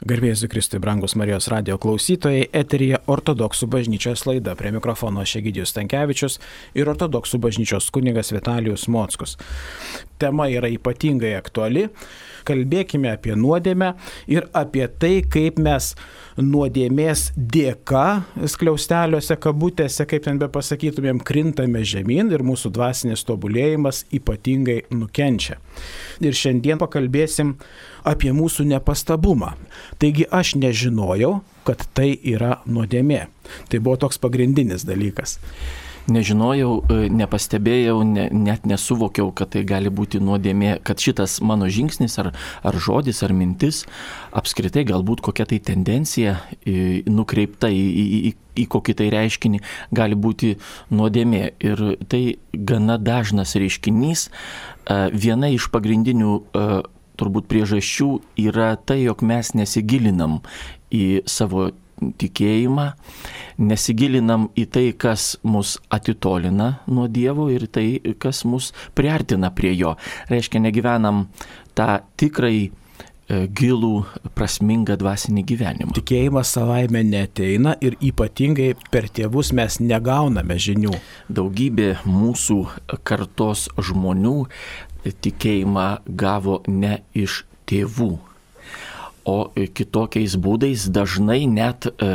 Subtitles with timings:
[0.00, 4.54] Garbėsiu Kristui, brangus Marijos radio klausytojai, eterija ortodoksų bažnyčios laida.
[4.56, 6.38] Prie mikrofono Šegidijus Tankievičius
[6.72, 9.36] ir ortodoksų bažnyčios kunigas Vitalijus Mockus.
[10.16, 11.90] Tema yra ypatingai aktuali.
[12.48, 13.90] Kalbėkime apie nuodėmę
[14.32, 15.90] ir apie tai, kaip mes
[16.40, 24.80] nuodėmės dėka, skliausteliuose, kabutėse, kaip ten be pasakytumėm, krintame žemyn ir mūsų dvasinis tobulėjimas ypatingai
[24.96, 25.60] nukenčia.
[26.24, 27.58] Ir šiandien pakalbėsim
[28.04, 29.54] apie mūsų nepastabumą.
[30.00, 33.26] Taigi aš nežinojau, kad tai yra nuodėmė.
[33.70, 35.38] Tai buvo toks pagrindinis dalykas
[36.10, 42.18] nežinojau, e, nepastebėjau, ne, net nesuvokiau, kad tai gali būti nuodėmė, kad šitas mano žingsnis
[42.22, 42.32] ar,
[42.66, 43.84] ar žodis ar mintis
[44.36, 46.38] apskritai galbūt kokia tai tendencija
[47.10, 49.62] nukreipta į, į, į, į kokį tai reiškinį
[49.96, 50.54] gali būti
[50.94, 51.42] nuodėmė.
[51.66, 52.22] Ir tai
[52.54, 54.28] gana dažnas reiškinys.
[54.28, 56.66] E, viena iš pagrindinių e,
[57.20, 58.10] turbūt priežasčių
[58.48, 60.40] yra tai, jog mes nesigilinam
[60.90, 61.70] į savo
[62.00, 62.86] tikėjimą,
[63.60, 69.96] nesigilinam į tai, kas mus atitolina nuo Dievo ir tai, kas mus priartina prie Jo.
[70.30, 71.26] Reiškia, negyvenam
[71.78, 72.70] tą tikrai e,
[73.46, 73.92] gilų,
[74.36, 75.94] prasmingą dvasinį gyvenimą.
[75.98, 80.96] Tikėjimas savaime neteina ir ypatingai per tėvus mes negauname žinių.
[81.30, 82.60] Daugybė mūsų
[83.06, 84.36] kartos žmonių
[85.04, 88.10] tikėjimą gavo ne iš tėvų,
[89.30, 92.10] o kitokiais būdais dažnai net e,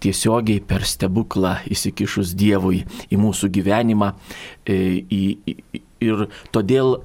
[0.00, 4.14] tiesiogiai per stebuklą įsikišus Dievui į mūsų gyvenimą.
[4.64, 6.98] E, į, į, ir todėl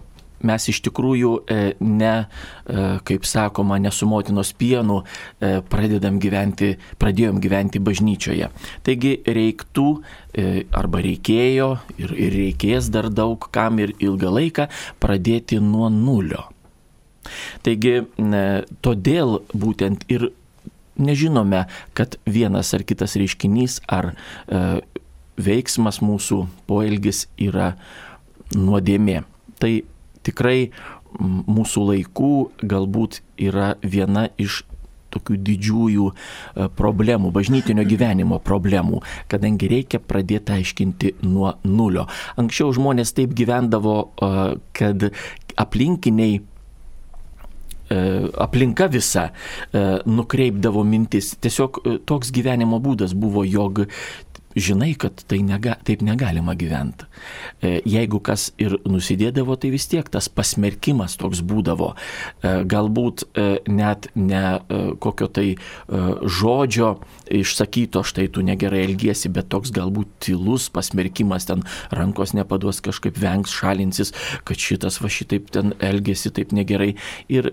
[0.44, 7.39] mes iš tikrųjų e, ne, e, kaip sakoma, nesu motinos pienu e, pradedam gyventi, pradėjom
[7.44, 8.50] gyventi bažnyčioje.
[8.86, 9.88] Taigi reiktų
[10.75, 14.66] arba reikėjo ir, ir reikės dar daug kam ir ilgą laiką
[15.00, 16.42] pradėti nuo nulio.
[17.64, 18.02] Taigi
[18.83, 20.27] todėl būtent ir
[20.99, 21.64] nežinome,
[21.95, 24.11] kad vienas ar kitas reiškinys ar
[25.39, 27.73] veiksmas mūsų poelgis yra
[28.55, 29.23] nuodėmė.
[29.59, 29.71] Tai
[30.25, 30.69] tikrai
[31.19, 32.31] mūsų laikų
[32.67, 34.63] galbūt yra viena iš
[35.15, 42.08] tokių didžiųjų e, problemų, bažnytinio gyvenimo problemų, kadangi reikia pradėti aiškinti nuo nulio.
[42.41, 44.33] Anksčiau žmonės taip gyvendavo, e,
[44.75, 45.08] kad
[45.61, 46.43] aplinkiniai e,
[48.43, 49.30] aplinka visa
[50.05, 51.35] nukreipdavo mintis.
[51.39, 53.85] Tiesiog toks gyvenimo būdas buvo, jog
[54.55, 57.08] žinai, kad tai nega, taip negalima gyventi.
[57.60, 61.92] E, jeigu kas ir nusidėdavo, tai vis tiek tas pasmerkimas toks būdavo.
[61.95, 64.44] E, galbūt e, net ne
[65.02, 65.45] kokio tai
[65.89, 66.89] žodžio
[67.33, 71.64] išsakyto, štai tu negerai elgiesi, bet toks galbūt tylus pasmerkimas, ten
[71.95, 74.14] rankos nepaduos kažkaip vengs, šalinsis,
[74.48, 76.94] kad šitas va šitaip ten elgesi taip negerai.
[77.32, 77.49] Ir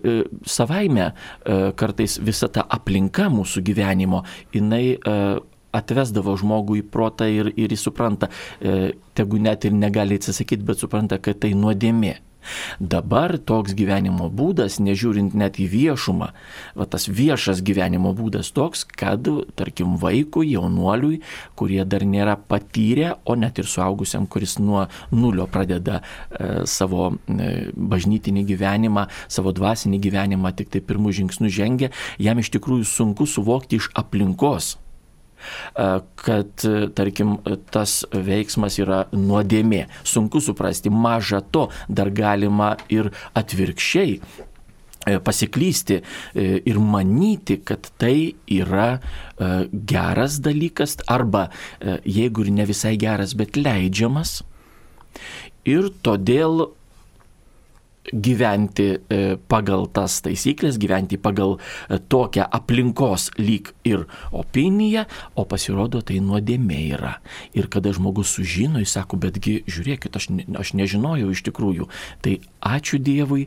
[0.49, 1.13] savaime
[1.79, 4.23] kartais visa ta aplinka mūsų gyvenimo,
[4.55, 4.99] jinai
[5.73, 8.29] atvesdavo žmogų į protą ir, ir jis supranta,
[8.61, 12.19] e, tegu net ir negali atsisakyti, bet supranta, kad tai nuodėmė.
[12.81, 16.31] Dabar toks gyvenimo būdas, nežiūrint net į viešumą,
[16.79, 19.29] va, tas viešas gyvenimo būdas toks, kad,
[19.59, 21.21] tarkim, vaikui, jaunuoliui,
[21.59, 27.53] kurie dar nėra patyrę, o net ir suaugusiam, kuris nuo nulio pradeda e, savo e,
[27.73, 33.79] bažnytinį gyvenimą, savo dvasinį gyvenimą, tik tai pirmų žingsnių žengia, jam iš tikrųjų sunku suvokti
[33.79, 34.77] iš aplinkos
[35.75, 36.65] kad,
[36.97, 37.37] tarkim,
[37.73, 39.87] tas veiksmas yra nuodėmė.
[40.07, 48.33] Sunku suprasti, maža to, dar galima ir atvirkščiai e, pasiklysti e, ir manyti, kad tai
[48.51, 51.49] yra e, geras dalykas arba
[52.05, 54.41] jeigu ir ne visai geras, bet leidžiamas.
[55.69, 56.73] Ir todėl
[58.11, 65.05] gyventi e, pagal tas taisyklės, gyventi pagal e, tokią aplinkos lyg ir opiniją,
[65.39, 67.15] o pasirodo tai nuodėmė yra.
[67.55, 71.89] Ir kada žmogus sužino, jis sako, betgi žiūrėkit, aš, aš nežinojau iš tikrųjų.
[72.25, 72.39] Tai
[72.75, 73.47] ačiū Dievui,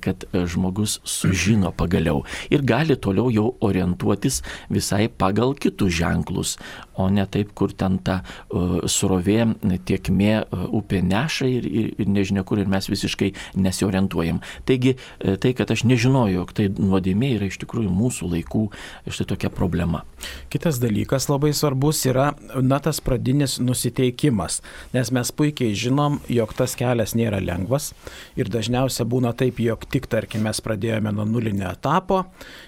[0.00, 4.42] kad e, žmogus sužino pagaliau ir gali toliau jau orientuotis
[4.72, 6.56] visai pagal kitus ženklus,
[6.94, 9.46] o ne taip, kur ten ta uh, surovė,
[9.86, 10.32] tiekmė
[10.74, 14.40] upė neša ir, ir, ir nežinia kur ir mes visiškai nesiorientuojam.
[14.68, 18.64] Taigi tai, kad aš nežinojau, jog tai nuodėmė yra iš tikrųjų mūsų laikų
[19.10, 20.04] štai tokia problema.
[20.52, 22.30] Kitas dalykas labai svarbus yra,
[22.62, 24.60] na, tas pradinis nusiteikimas,
[24.94, 27.90] nes mes puikiai žinom, jog tas kelias nėra lengvas
[28.38, 32.22] ir dažniausiai būna taip, jog jog tik, tarkim, mes pradėjome nuo nulinio etapo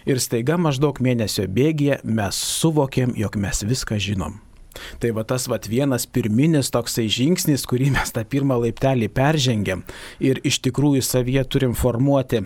[0.08, 4.40] ir staiga maždaug mėnesio bėgėje mes suvokėm, jog mes viską žinom.
[5.00, 9.86] Tai va tas va vienas pirminis toksai žingsnis, kurį mes tą pirmą laiptelį peržengėm
[10.20, 12.42] ir iš tikrųjų savyje turim formuoti,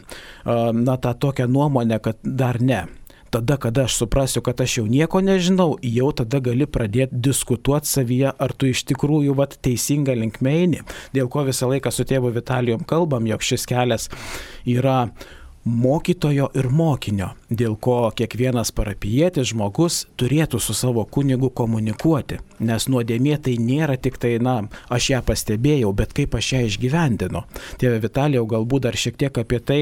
[0.47, 2.85] na, tą tokią nuomonę, kad dar ne,
[3.31, 8.33] tada, kada aš suprasiu, kad aš jau nieko nežinau, jau tada gali pradėti diskutuoti savyje,
[8.37, 10.87] ar tu iš tikrųjų vat, teisinga linkme eini.
[11.17, 14.11] Dėl ko visą laiką su tėvu Vitalijom kalbam, jog šis kelias
[14.69, 15.05] yra
[15.65, 22.41] mokytojo ir mokinio, dėl ko kiekvienas parapijėtis žmogus turėtų su savo kunigu komunikuoti.
[22.65, 27.45] Nes nuodėmė tai nėra tik tai, na, aš ją pastebėjau, bet kaip aš ją išgyvendinu.
[27.81, 29.81] Tėve Vitalijau, galbūt dar šiek tiek apie tai,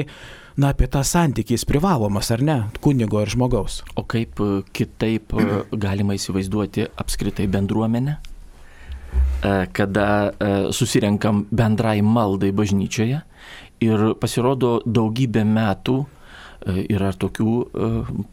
[0.58, 3.82] na, apie tą santykį jis privalomas, ar ne, kunigo ir žmogaus.
[3.99, 5.46] O kaip e, kitaip e,
[5.78, 8.19] galima įsivaizduoti apskritai bendruomenę?
[8.19, 10.08] E, kada
[10.75, 13.22] susirenkam bendrai maldai bažnyčioje
[13.78, 16.00] Ir pasirodo daugybę metų
[16.90, 17.52] yra tokių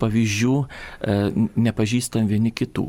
[0.01, 0.55] pavyzdžių,
[1.61, 2.87] nepažįstam vieni kitų.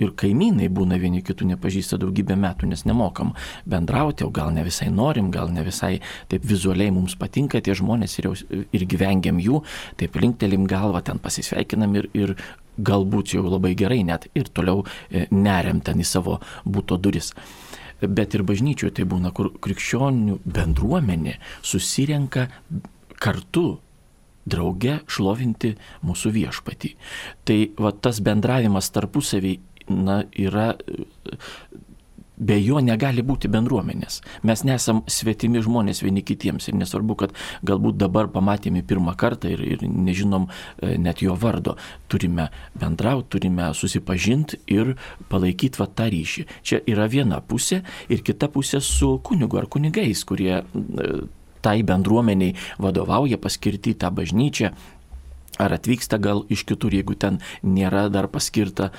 [0.00, 3.34] Ir kaimynai būna vieni kitų nepažįsta daugybę metų, nes nemokam
[3.68, 5.98] bendrauti, o gal ne visai norim, gal ne visai
[6.30, 9.62] taip vizualiai mums patinka tie žmonės ir, jau, ir gyvengiam jų,
[10.00, 12.36] taip linktelim galvą, ten pasisveikinam ir, ir
[12.80, 14.86] galbūt jau labai gerai net ir toliau
[15.30, 17.34] neriam ten į savo būto duris
[18.00, 22.46] bet ir bažnyčioje tai būna, kur krikščionių bendruomenė susirenka
[23.20, 23.80] kartu
[24.50, 25.74] drauge šlovinti
[26.06, 26.94] mūsų viešpatį.
[27.44, 29.58] Tai va tas bendravimas tarpusavį
[29.90, 30.74] na, yra
[32.40, 34.20] be jo negali būti bendruomenės.
[34.48, 37.34] Mes nesam svetimi žmonės vieni kitiems ir nesvarbu, kad
[37.66, 41.76] galbūt dabar pamatėme pirmą kartą ir, ir nežinom e, net jo vardo.
[42.08, 42.48] Turime
[42.80, 44.94] bendrauti, turime susipažinti ir
[45.28, 46.46] palaikyti va tą ryšį.
[46.64, 51.10] Čia yra viena pusė ir kita pusė su kunigu ar kunigais, kurie e,
[51.60, 54.72] tai bendruomeniai vadovauja, paskirti tą bažnyčią,
[55.60, 58.90] ar atvyksta gal iš kitur, jeigu ten nėra dar paskirta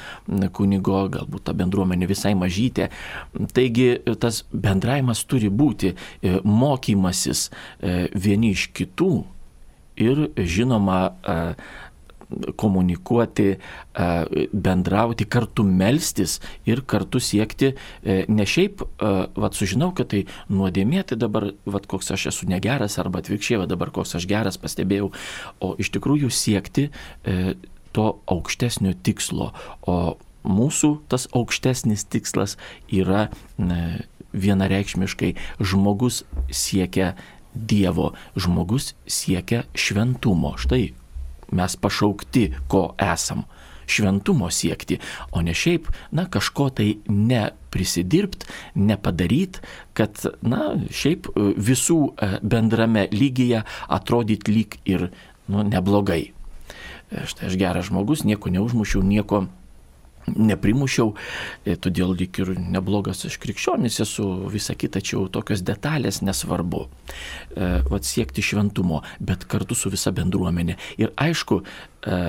[0.56, 2.90] kunigo, galbūt ta bendruomenė visai mažytė.
[3.56, 3.90] Taigi
[4.22, 9.12] tas bendravimas turi būti e, mokymasis e, vieni iš kitų
[10.02, 11.40] ir žinoma e,
[12.60, 13.48] komunikuoti,
[14.52, 16.38] bendrauti, kartu melstis
[16.70, 18.84] ir kartu siekti e, ne šiaip,
[19.36, 23.72] vad sužinau, kad tai nuodėmė, tai dabar, vad koks aš esu negeras arba atvirkščiai, vad
[23.74, 25.12] dabar koks aš geras pastebėjau,
[25.60, 27.56] o iš tikrųjų siekti e,
[27.92, 29.52] to aukštesnio tikslo.
[29.88, 30.16] O
[30.48, 32.58] mūsų tas aukštesnis tikslas
[32.90, 33.28] yra
[34.32, 37.14] vienareikšmiškai žmogus siekia
[37.52, 40.54] Dievo, žmogus siekia šventumo.
[40.56, 40.94] Štai
[41.52, 43.46] mes pašaukti, ko esam
[43.92, 45.00] šventumo siekti,
[45.32, 48.46] o ne šiaip, na, kažko tai neprisidirbt,
[48.76, 49.62] nepadaryt,
[49.98, 55.10] kad, na, šiaip e, visų e, bendrame lygyje atrodyt lyg ir,
[55.52, 56.24] nu, neblogai.
[56.32, 59.46] E, štai aš geras žmogus, nieko neužmušiau, nieko
[60.28, 61.14] neprimušiau,
[61.66, 66.86] e, todėl lik ir neblogas aš krikščionis esu, visa kita čia jau tokios detalės nesvarbu.
[66.86, 70.78] E, vat siekti šventumo, bet kartu su visa bendruomenė.
[71.02, 71.62] Ir aišku,
[72.06, 72.22] e,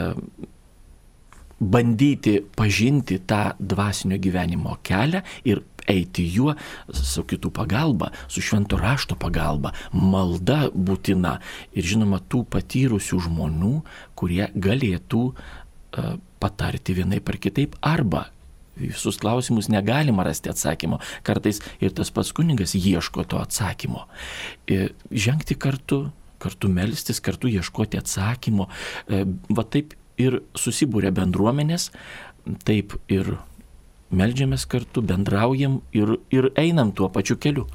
[1.62, 6.54] bandyti pažinti tą dvasinio gyvenimo kelią ir eiti juo
[6.94, 11.38] su kitų pagalba, su švento rašto pagalba, malda būtina
[11.74, 13.74] ir žinoma tų patyrusių žmonių,
[14.18, 15.61] kurie galėtų uh,
[16.42, 18.26] patarti vienaip ar kitaip, arba
[18.76, 20.98] visus klausimus negalima rasti atsakymo.
[21.22, 24.06] Kartais ir tas pats kuningas ieško to atsakymo.
[24.66, 26.06] Ir žengti kartu,
[26.42, 28.68] kartu melstis, kartu ieškoti atsakymo.
[29.08, 31.90] E, va taip ir susibūrė bendruomenės,
[32.66, 33.36] taip ir
[34.12, 37.66] melžiamės kartu, bendraujam ir, ir einam tuo pačiu keliu.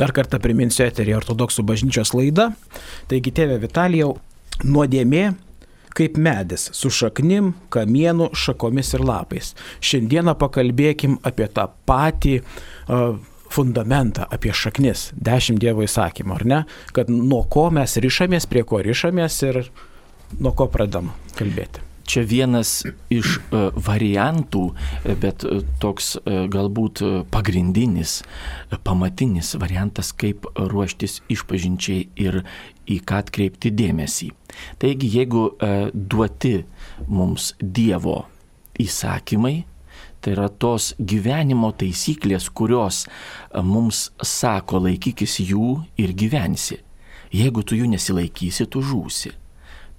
[0.00, 2.50] Dar kartą priminsiu eterį ortodoksų bažnyčios laidą.
[3.08, 4.16] Taigi, tėve Vitalijau,
[4.66, 5.28] nuodėmė
[5.94, 9.52] kaip medis su šaknim, kamienu, šakomis ir lapais.
[9.84, 13.16] Šiandieną pakalbėkim apie tą patį uh,
[13.54, 16.60] fundamentą, apie šaknis, dešimt Dievo įsakymų, ar ne?
[16.96, 19.64] Kad nuo ko mes ryšamės, prie ko ryšamės ir
[20.40, 22.82] nuo ko pradam kalbėti čia vienas
[23.12, 23.38] iš
[23.86, 24.64] variantų,
[25.20, 25.44] bet
[25.82, 28.20] toks galbūt pagrindinis,
[28.84, 32.42] pamatinis variantas, kaip ruoštis išpažinčiai ir
[32.84, 34.32] į ką atkreipti dėmesį.
[34.82, 35.46] Taigi, jeigu
[35.94, 36.56] duoti
[37.08, 38.24] mums Dievo
[38.80, 39.64] įsakymai,
[40.24, 43.04] tai yra tos gyvenimo taisyklės, kurios
[43.60, 46.80] mums sako laikykis jų ir gyvensi.
[47.34, 49.34] Jeigu tu jų nesilaikysi, tu žūsi.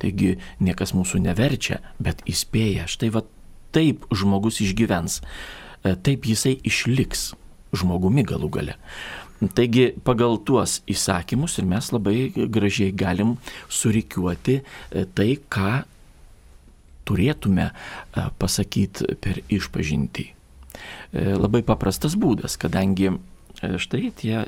[0.02, 2.88] Taigi niekas mūsų neverčia, bet įspėja.
[2.92, 3.24] Štai va
[3.76, 5.22] taip žmogus išgyvens.
[5.84, 7.34] E, taip jisai išliks
[7.76, 8.76] žmogumi galų gale.
[9.44, 13.36] Taigi pagal tuos įsakymus ir mes labai gražiai galim
[13.68, 15.84] surikiuoti e, tai, ką
[17.06, 17.74] turėtume e,
[18.39, 20.32] pasakyti per išpažinti.
[21.15, 23.13] Labai paprastas būdas, kadangi
[23.56, 24.42] štai tie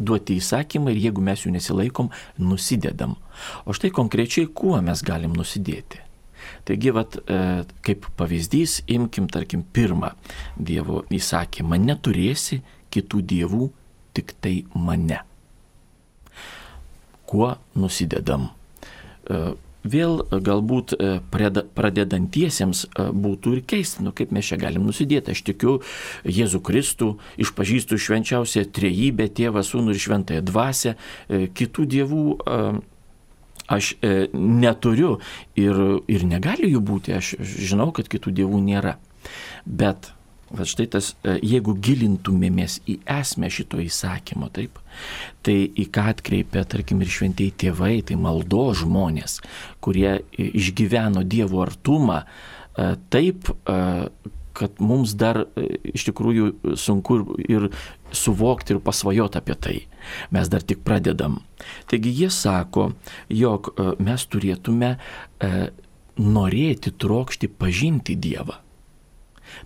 [0.00, 2.08] duoti įsakymai ir jeigu mes jų nesilaikom,
[2.40, 3.18] nusidedam.
[3.68, 6.00] O štai konkrečiai kuo mes galim nusidėti.
[6.64, 7.18] Taigi, vat,
[7.84, 10.14] kaip pavyzdys, imkim, tarkim, pirmą
[10.56, 13.68] Dievo įsakymą, neturėsi kitų dievų,
[14.16, 15.22] tik tai mane.
[17.26, 18.50] Kuo nusidedam?
[19.84, 25.34] vėl e, galbūt e, pradedantiesiems e, būtų ir keisti, nu kaip mes čia galim nusidėti.
[25.34, 25.78] Aš tikiu
[26.28, 27.10] Jėzų Kristų,
[27.42, 30.96] išpažįstu švenčiausią trejybę, tėvą, sūnų ir šventąją dvasę,
[31.28, 32.24] kitų dievų
[33.72, 33.92] aš
[34.34, 35.14] neturiu
[35.58, 35.78] ir,
[36.10, 38.98] ir negali jų būti, aš žinau, kad kitų dievų nėra.
[39.64, 40.10] Bet
[40.52, 44.76] Va štai tas, e, jeigu gilintumėmės į esmę šito įsakymo, taip,
[45.46, 49.38] tai į ką atkreipia, tarkim, ir šventieji tėvai, tai maldo žmonės,
[49.80, 53.78] kurie išgyveno Dievo artumą, e, taip, e,
[54.52, 57.70] kad mums dar iš tikrųjų sunku ir
[58.12, 59.76] suvokti ir pasvajoti apie tai.
[60.28, 61.38] Mes dar tik pradedam.
[61.88, 62.90] Taigi jie sako,
[63.32, 64.90] jog mes turėtume
[66.20, 68.60] norėti, trokšti pažinti Dievą.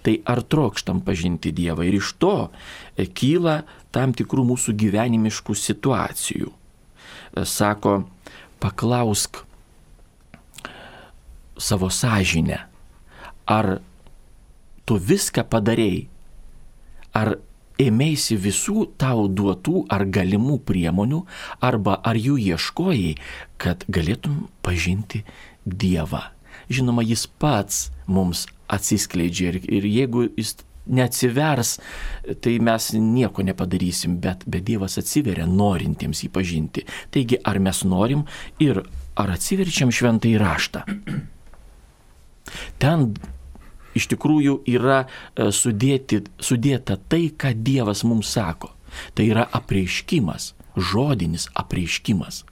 [0.07, 6.53] Tai ar trokštam pažinti Dievą ir iš to e, kyla tam tikrų mūsų gyvenimiškų situacijų.
[6.53, 8.05] E, sako,
[8.63, 9.43] paklausk
[11.59, 12.61] savo sąžinę,
[13.47, 13.79] ar
[14.87, 16.07] tu viską padarėjai,
[17.17, 17.37] ar
[17.81, 21.23] ėmėsi visų tau duotų ar galimų priemonių,
[21.61, 23.17] arba ar jų ieškojai,
[23.61, 25.25] kad galėtum pažinti
[25.67, 26.23] Dievą.
[26.71, 30.57] Žinoma, jis pats mums atsiskleidžia ir, ir jeigu jis
[30.87, 31.79] neatsivers,
[32.41, 36.87] tai mes nieko nepadarysim, bet, bet Dievas atsiveria norintiems jį pažinti.
[37.15, 38.25] Taigi, ar mes norim
[38.63, 38.83] ir
[39.17, 40.85] ar atsiverčiam šventą įraštą.
[42.83, 43.09] Ten
[43.97, 48.71] iš tikrųjų yra e, sudėti, sudėta tai, ką Dievas mums sako.
[49.17, 52.45] Tai yra apreiškimas, žodinis apreiškimas.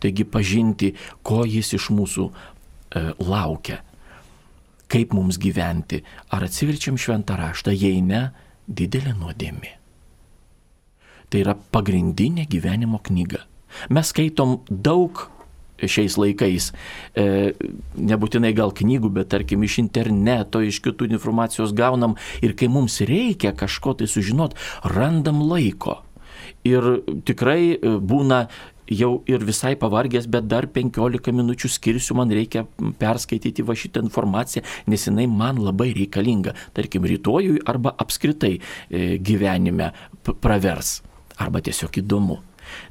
[0.00, 3.82] Taigi pažinti, ko jis iš mūsų e, laukia
[4.90, 6.02] kaip mums gyventi,
[6.34, 8.28] ar atsiverčiam šventą raštą, jei ne,
[8.66, 9.76] didelė nuodėmė.
[11.30, 13.44] Tai yra pagrindinė gyvenimo knyga.
[13.94, 15.28] Mes skaitom daug
[15.80, 16.70] šiais laikais,
[17.16, 17.54] e,
[17.96, 23.54] nebūtinai gal knygų, bet tarkim iš interneto, iš kitų informacijos gaunam ir kai mums reikia
[23.56, 26.00] kažko tai sužinot, randam laiko.
[26.66, 28.48] Ir tikrai e, būna
[28.90, 32.66] jau ir visai pavargęs, bet dar 15 minučių skirsiu, man reikia
[33.00, 39.92] perskaityti va šitą informaciją, nes jinai man labai reikalinga, tarkim, rytojui arba apskritai e, gyvenime
[40.42, 41.00] pravers,
[41.38, 42.40] arba tiesiog įdomu.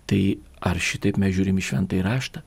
[0.10, 0.22] Tai
[0.66, 2.44] ar šitaip mes žiūrim į šventą įraštą?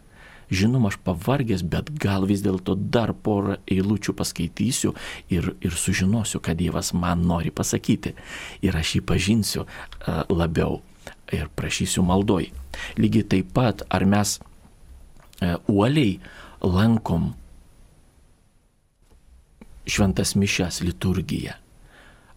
[0.53, 4.93] Žinoma, aš pavargęs, bet gal vis dėlto dar porą eilučių paskaitysiu
[5.33, 8.13] ir, ir sužinosiu, ką Dievas man nori pasakyti.
[8.61, 10.83] Ir aš jį pažinsiu uh, labiau
[11.33, 12.51] ir prašysiu maldoj.
[13.01, 16.19] Lygiai taip pat, ar mes e, uoliai
[16.63, 17.33] lankom
[19.87, 21.57] šventas mišes liturgiją,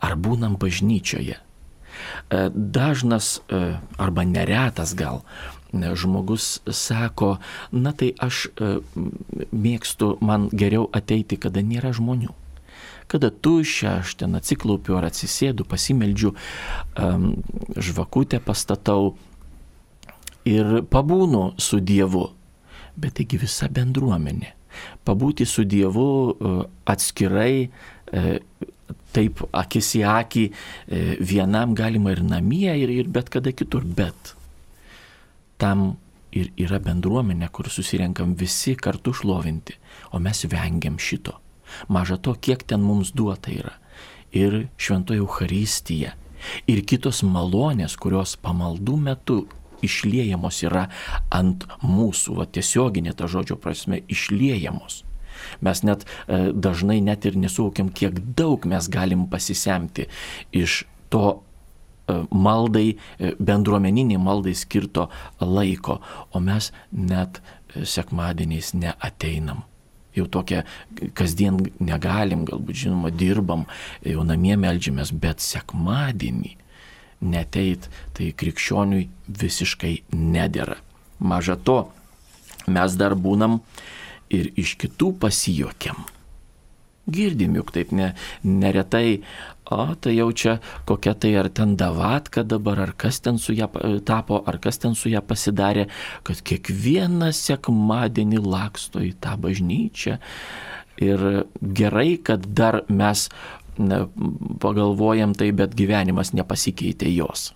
[0.02, 1.38] ar būnam bažnyčioje.
[1.38, 3.66] E, dažnas e,
[3.98, 5.22] arba neretas gal
[5.76, 7.36] žmogus sako,
[7.76, 8.46] na tai aš
[9.52, 12.32] mėgstu, man geriau ateiti, kada nėra žmonių
[13.12, 16.34] kada tuščia, aš ten atsiklaupiu ar atsisėdu, pasimeldžiu,
[17.78, 19.16] žvakutę pastatau
[20.46, 22.30] ir pabūnu su Dievu.
[22.96, 24.54] Bet taigi visa bendruomenė.
[25.08, 28.32] Pabūti su Dievu uh, atskirai, uh,
[29.16, 33.88] taip akis į akį, uh, vienam galima ir namie, ir, ir bet kada kitur.
[33.88, 34.36] Bet
[35.60, 35.94] tam
[36.36, 39.78] ir yra bendruomenė, kur susirenkam visi kartu šlovinti,
[40.12, 41.40] o mes vengiam šito.
[41.88, 43.76] Maža to, kiek ten mums duota yra.
[44.36, 46.16] Ir šventoji Euharistija.
[46.70, 49.38] Ir kitos malonės, kurios pamaldų metu
[49.86, 50.88] išliejamos yra
[51.34, 55.04] ant mūsų, va tiesioginė ta žodžio prasme, išliejamos.
[55.66, 60.08] Mes net e, dažnai net ir nesuvokiam, kiek daug mes galim pasisemti
[60.56, 65.10] iš to e, maldai, e, bendruomeniniai maldai skirto
[65.44, 66.00] laiko,
[66.32, 69.66] o mes net e, sekmadieniais neateinam
[70.16, 70.64] jau tokia
[71.18, 73.66] kasdien negalim, galbūt žinoma, dirbam,
[74.06, 76.56] jau namie melžiamės, bet sekmadienį
[77.26, 80.80] neteit, tai krikščioniui visiškai nedėra.
[81.20, 81.80] Maža to,
[82.68, 83.62] mes dar būnam
[84.34, 86.04] ir iš kitų pasijokiam.
[87.06, 89.22] Girdim juk taip ne, neretai
[89.72, 93.70] o tai jau čia kokia tai ar ten davatka dabar, ar kas ten su ją
[94.06, 95.88] tapo, ar kas ten su ją pasidarė,
[96.24, 100.18] kad kiekvieną sekmadienį laksto į tą bažnyčią.
[101.02, 103.28] Ir gerai, kad dar mes
[103.78, 104.06] ne,
[104.62, 107.54] pagalvojam tai, bet gyvenimas nepasikeitė jos.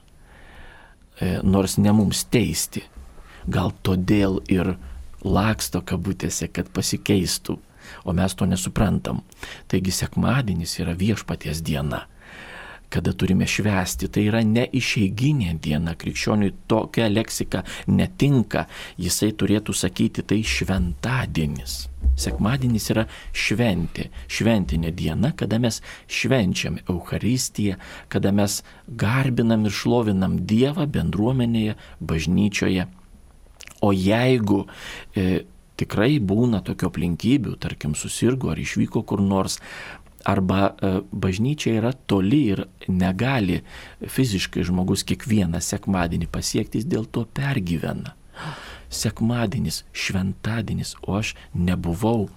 [1.20, 2.84] e, nors ne mums teisti.
[3.48, 4.76] Gal todėl ir
[5.24, 7.58] laksto kabutėse, kad pasikeistų,
[8.10, 9.22] o mes to nesuprantam.
[9.70, 12.08] Taigi sekmadienis yra viešpaties diena
[12.90, 14.10] kada turime švęsti.
[14.10, 15.96] Tai yra ne išeiginė diena.
[16.00, 18.66] Krikščioniui tokia leksika netinka.
[18.98, 21.86] Jisai turėtų sakyti tai šventadienis.
[22.20, 25.80] Sekmadienis yra šventė, šventinė diena, kada mes
[26.12, 27.78] švenčiam Euharistiją,
[28.12, 32.88] kada mes garbinam ir šlovinam Dievą bendruomenėje, bažnyčioje.
[33.84, 34.66] O jeigu
[35.16, 35.46] e,
[35.80, 39.60] tikrai būna tokio aplinkybių, tarkim susirgo ar išvyko kur nors,
[40.26, 43.62] arba e, bažnyčia yra toli ir negali
[44.04, 48.16] fiziškai žmogus kiekvieną sekmadienį pasiekti, jis dėl to pergyvena.
[48.90, 52.30] Sekmadienis, šventadienis, o aš nebuvau.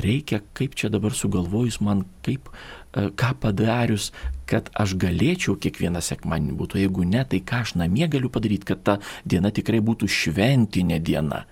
[0.00, 2.50] Reikia, kaip čia dabar sugalvojus man, kaip,
[2.94, 4.10] e, ką padarius,
[4.50, 8.82] kad aš galėčiau kiekvieną sekmadienį būtų, jeigu ne, tai ką aš namie galiu padaryti, kad
[8.86, 11.44] ta diena tikrai būtų šventinė diena,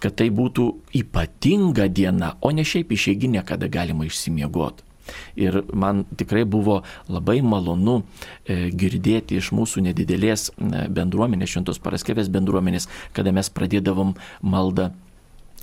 [0.00, 0.70] kad tai būtų
[1.02, 4.86] ypatinga diena, o ne šiaip išeiginė, kada galima išsimiegoti.
[5.34, 6.80] Ir man tikrai buvo
[7.10, 8.00] labai malonu
[8.44, 14.90] e, girdėti iš mūsų nedidelės e, bendruomenės, šventos paraskevės bendruomenės, kada mes pradėdavom maldą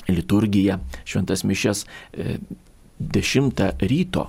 [0.08, 1.86] liturgiją, šventas mišes
[3.00, 4.28] 10 e, ryto.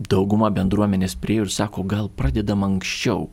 [0.00, 3.28] Dauguma bendruomenės priejo ir sako, gal pradedam anksčiau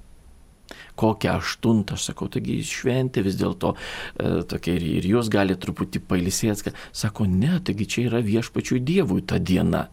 [0.97, 6.01] kokią aštuntą, aš sakau, taigi šventė vis dėlto e, tokia ir, ir jūs galite truputį
[6.09, 6.74] pailisėti.
[6.95, 9.88] Sako, ne, taigi čia yra viešpačiui Dievui ta diena.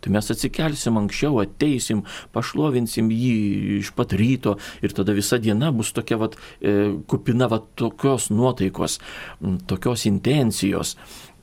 [0.00, 3.34] Tai mes atsikelsim anksčiau, ateisim, pašlovinsim jį
[3.80, 8.96] iš pat ryto ir tada visa diena bus tokia vat, e, kupina vat, tokios nuotaikos,
[9.68, 10.96] tokios intencijos.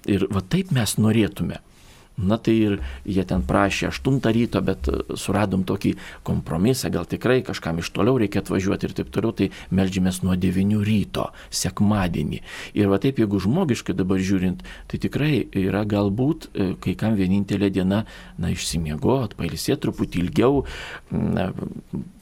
[0.09, 1.61] Ir va taip mes norėtume.
[2.17, 5.91] Na tai ir jie ten prašė 8 ryto, bet e, suradom tokį
[6.25, 10.81] kompromisą, gal tikrai kažkam iš toliau reikia atvažiuoti ir taip toliau, tai melžiamės nuo 9
[10.81, 12.41] ryto, sekmadienį.
[12.73, 17.69] Ir va taip, jeigu žmogiškai dabar žiūrint, tai tikrai yra galbūt e, kai kam vienintelė
[17.75, 18.01] diena,
[18.41, 20.63] na, išsimiegoti, pailsėti truputį ilgiau,
[21.13, 21.51] na,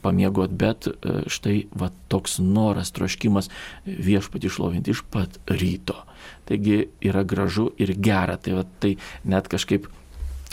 [0.04, 3.48] pamiegot, bet e, štai va toks noras, troškimas
[3.88, 6.02] viešpati išlovinti iš pat ryto.
[6.46, 8.36] Taigi yra gražu ir gera.
[8.40, 9.88] Tai, va, tai net kažkaip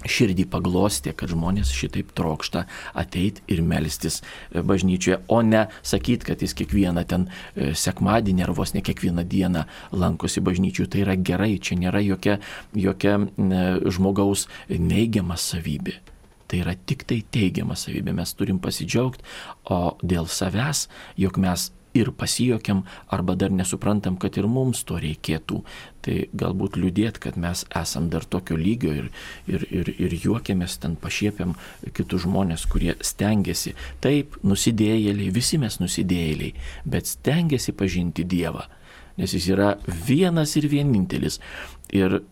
[0.09, 2.65] širdį paglostė, kad žmonės šitaip trokšta
[2.99, 8.53] ateiti ir melstis e, bažnyčioje, o ne sakyti, kad jis kiekvieną ten e, sekmadienį ar
[8.57, 10.87] vos ne kiekvieną dieną lankosi bažnyčių.
[10.91, 12.39] Tai yra gerai, čia nėra jokia,
[12.75, 15.99] jokia e, žmogaus neigiama savybė.
[16.51, 18.13] Tai yra tik tai teigiama savybė.
[18.17, 19.23] Mes turim pasidžiaugti,
[19.71, 25.61] o dėl savęs, jog mes ir pasijokiam, arba dar nesuprantam, kad ir mums to reikėtų.
[26.03, 29.09] Tai galbūt liūdėt, kad mes esam dar tokio lygio ir,
[29.47, 31.55] ir, ir, ir juokiamės ten pašiepiam
[31.95, 33.75] kitus žmonės, kurie stengiasi.
[34.03, 36.53] Taip, nusidėjėliai, visi mes nusidėjėliai,
[36.83, 38.67] bet stengiasi pažinti Dievą,
[39.17, 41.39] nes jis yra vienas ir vienintelis.
[41.93, 42.23] Ir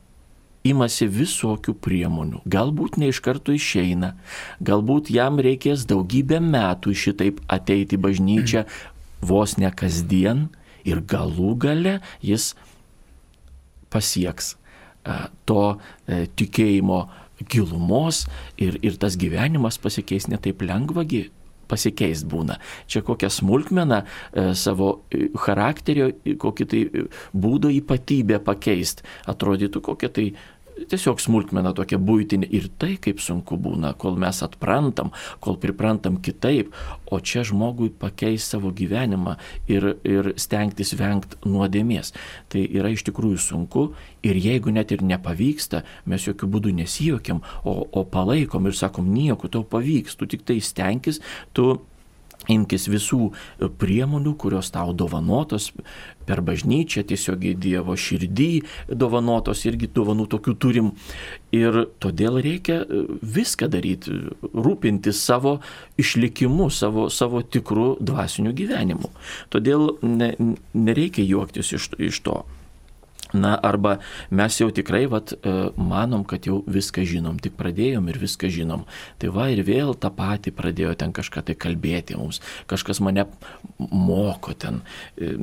[0.68, 2.42] imasi visokių priemonių.
[2.50, 4.14] Galbūt ne iš karto išeina,
[4.62, 8.66] galbūt jam reikės daugybę metų šitaip ateiti į bažnyčią,
[9.22, 10.50] vos ne kasdien
[10.88, 12.52] ir galų gale jis
[13.94, 14.56] pasieks
[15.06, 15.66] e, to
[16.08, 17.04] e, tikėjimo
[17.50, 18.26] gilumos
[18.62, 21.30] ir, ir tas gyvenimas pasikeis netaip lengvagi
[21.72, 22.58] pasikeist būna.
[22.92, 26.10] Čia kokią smulkmeną e, savo e, charakterio,
[26.42, 26.82] kokį tai
[27.32, 29.06] būdo ypatybę pakeist.
[29.32, 30.28] Atrodytų kokia tai
[30.90, 35.12] tiesiog smulkmena tokia būtinė ir tai kaip sunku būna, kol mes atprantam,
[35.44, 36.74] kol priprantam kitaip,
[37.12, 39.38] o čia žmogui pakeis savo gyvenimą
[39.72, 42.14] ir, ir stengtis vengti nuodėmės.
[42.52, 43.88] Tai yra iš tikrųjų sunku
[44.26, 49.52] ir jeigu net ir nepavyksta, mes jokių būdų nesijokiam, o, o palaikom ir sakom, nieko
[49.52, 51.22] tau pavyks, tu tik tai stenkis,
[51.54, 51.74] tu
[52.50, 53.32] Imkis visų
[53.78, 55.70] priemonių, kurios tau dovanotos
[56.26, 58.50] per bažnyčią, tiesiog į Dievo širdį
[58.90, 60.92] dovanotos, irgi dovanų tokių turim.
[61.54, 62.80] Ir todėl reikia
[63.22, 65.60] viską daryti, rūpintis savo
[66.02, 69.14] išlikimu, savo, savo tikrų dvasinių gyvenimų.
[69.54, 70.34] Todėl ne,
[70.74, 72.42] nereikia juoktis iš, iš to.
[73.34, 73.98] Na, arba
[74.30, 78.84] mes jau tikrai vat, e, manom, kad jau viską žinom, tik pradėjom ir viską žinom.
[79.22, 83.28] Tai va ir vėl tą patį pradėjo ten kažką tai kalbėti mums, kažkas mane
[83.80, 84.82] moko ten.
[85.16, 85.38] E,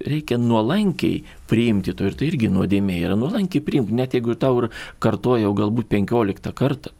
[0.00, 4.70] reikia nuolankiai priimti to ir tai irgi nuodėmė yra nuolankiai priimti, net jeigu tau ir
[5.00, 6.92] kartojau galbūt penkioliktą kartą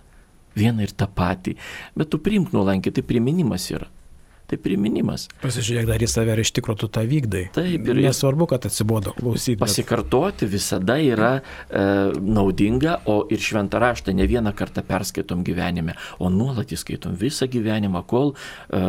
[0.56, 1.56] vieną ir tą patį,
[1.96, 3.88] bet tu priimk nuolankiai, tai priminimas yra.
[4.50, 5.28] Tai priminimas.
[5.44, 7.44] Pasižiūrėk dar į save ir iš tikrųjų tu tą vykdai.
[7.54, 9.56] Taip, ir nesvarbu, kad atsibodo klausyti.
[9.58, 9.68] Bet...
[9.68, 11.84] Pasikartoti visada yra e,
[12.20, 18.02] naudinga, o ir šventą raštą ne vieną kartą perskaitom gyvenime, o nuolat įskaitom visą gyvenimą,
[18.10, 18.82] kol e,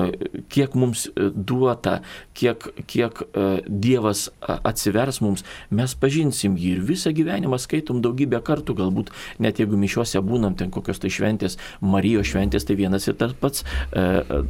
[0.51, 1.99] kiek mums e, duota,
[2.37, 8.75] kiek, kiek e, Dievas atsivers mums, mes pažinsim jį ir visą gyvenimą skaitom daugybę kartų,
[8.81, 13.33] galbūt net jeigu mišiuose būnam ten kokios tai šventės, Marijos šventės, tai vienas ir tas
[13.37, 14.05] pats e,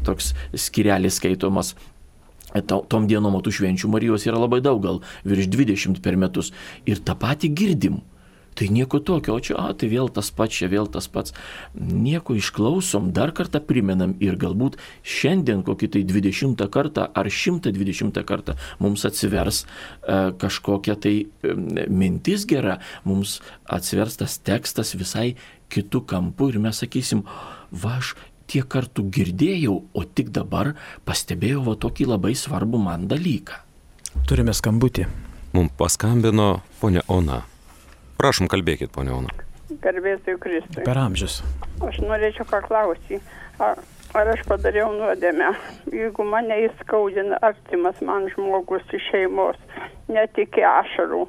[0.05, 1.73] toks skirelis skaitomas
[2.91, 6.51] tom dienom tų švenčių Marijos yra labai daug, gal virš 20 per metus.
[6.85, 8.01] Ir tą patį girdim.
[8.51, 11.31] Tai nieko tokio, o čia, a, tai vėl tas pats, čia vėl tas pats.
[11.73, 14.75] Nieko išklausom, dar kartą primenam ir galbūt
[15.07, 21.55] šiandien kokį tai 20 kartą ar 120 kartą mums atsivers e, kažkokia tai e,
[21.87, 25.37] mintis gera, mums atsivers tas tekstas visai
[25.71, 27.23] kitų kampų ir mes sakysim,
[27.71, 28.17] va aš
[28.51, 30.73] tiek kartų girdėjau, o tik dabar
[31.07, 33.61] pastebėjau va tokį labai svarbų man dalyką.
[34.27, 35.07] Turime skambutį.
[35.55, 37.41] Mums paskambino ponia Ona.
[38.19, 39.31] Prašom, kalbėkit, ponia Ona.
[39.81, 40.83] Garbėsiu Kristui.
[40.83, 41.39] Per amžius.
[41.87, 43.21] Aš norėčiau paklausyti,
[43.63, 43.79] ar,
[44.15, 45.53] ar aš padariau nuodėmę,
[45.95, 49.59] jeigu mane įskaudina artimas man žmogus iš šeimos,
[50.11, 51.23] netikė ašarų.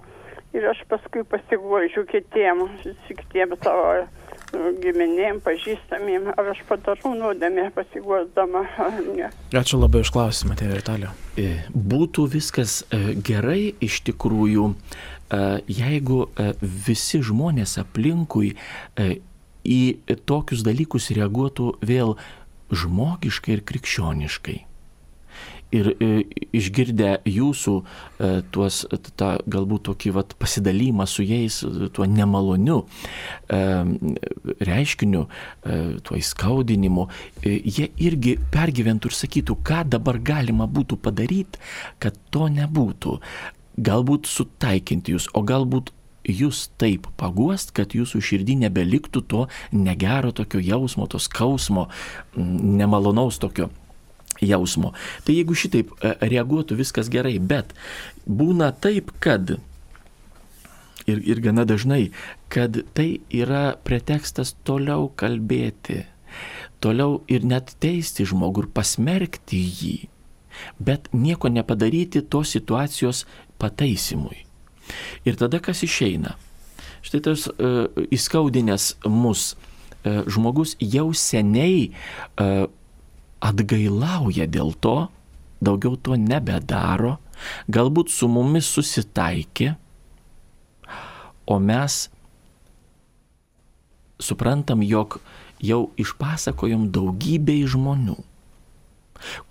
[0.53, 2.67] Ir aš paskui pasiguodžiu kitiem,
[3.09, 4.03] kitiem savo
[4.83, 8.65] giminėm, pažįstamiem, ar aš padarau nuodėmę pasiguodama.
[9.63, 11.13] Ačiū labai už klausimą, tėvė Vitalija.
[11.37, 14.73] E, būtų viskas e, gerai iš tikrųjų,
[15.65, 16.19] jeigu
[16.61, 18.51] visi žmonės aplinkui
[19.65, 19.81] į
[20.29, 22.19] tokius dalykus reaguotų vėl
[22.69, 24.59] žmogiškai ir krikščioniškai.
[25.73, 26.09] Ir e,
[26.53, 28.83] išgirdę jūsų e, tuos,
[29.17, 31.63] tą galbūt tokį vat, pasidalymą su jais,
[31.97, 33.63] tuo nemaloniu e,
[34.69, 35.23] reiškiniu,
[36.05, 37.07] tuo įskaudinimu,
[37.47, 41.63] jie irgi pergyventų ir sakytų, ką dabar galima būtų padaryti,
[42.03, 43.17] kad to nebūtų.
[43.81, 45.95] Galbūt sutaikinti jūs, o galbūt
[46.29, 51.89] jūs taip paguost, kad jūsų širdį nebeliktų to negero tokio jausmo, to skausmo,
[52.37, 53.71] nemalonaus tokio
[54.41, 54.93] jausmo.
[55.27, 57.75] Tai jeigu šitaip e, reaguotų viskas gerai, bet
[58.27, 59.57] būna taip, kad
[61.07, 62.11] ir, ir gana dažnai,
[62.53, 66.05] kad tai yra pretekstas toliau kalbėti,
[66.83, 69.97] toliau ir net teisti žmogų ir pasmerkti jį,
[70.79, 73.25] bet nieko nepadaryti tos situacijos
[73.63, 74.45] pataisimui.
[75.25, 76.37] Ir tada kas išeina?
[77.03, 82.69] Štai tas uh, įskaudinęs mus uh, žmogus jau seniai uh,
[83.43, 84.97] atgailauja dėl to,
[85.63, 87.17] daugiau to nebedaro,
[87.71, 89.75] galbūt su mumis susitaikė,
[91.51, 92.07] o mes
[94.23, 95.19] suprantam, jog
[95.63, 98.19] jau išpasakojom daugybei žmonių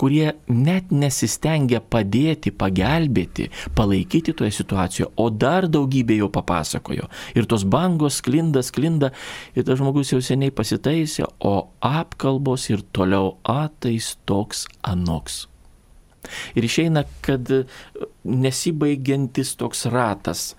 [0.01, 7.09] kurie net nesistengia padėti, pagelbėti, palaikyti toje situacijoje, o dar daugybė jau papasakojo.
[7.35, 9.11] Ir tos bangos sklinda, sklinda,
[9.55, 15.45] ir tas žmogus jau seniai pasitaisė, o apkalbos ir toliau atais toks anoks.
[16.53, 17.49] Ir išeina, kad
[18.21, 20.51] nesibaigiantis toks ratas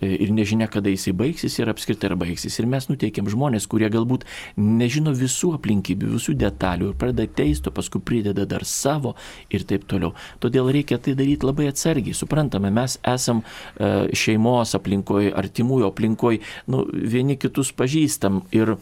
[0.00, 2.58] ir nežinia, kada jisai baigsis ir apskritai ar baigsis.
[2.60, 8.02] Ir mes nuteikėm žmonės, kurie galbūt nežino visų aplinkybių, visų detalių ir pradeda teisto, paskui
[8.04, 9.14] prideda dar savo
[9.50, 10.14] ir taip toliau.
[10.42, 12.16] Todėl reikia tai daryti labai atsargiai.
[12.16, 18.76] Suprantame, mes esam e, šeimos aplinkoje, artimųjų aplinkoje, nu, vieni kitus pažįstam ir